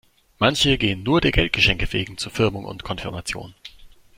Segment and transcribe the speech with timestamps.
[0.39, 3.53] Manche gehen nur der Geldgeschenke wegen zu Firmung und Konfirmation.